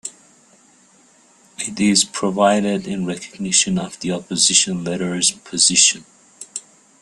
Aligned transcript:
It 1.59 1.79
is 1.79 2.05
provided 2.05 2.87
in 2.87 3.05
recognition 3.05 3.77
of 3.77 3.99
the 3.99 4.13
opposition 4.13 4.83
leader's 4.83 5.29
position. 5.29 6.05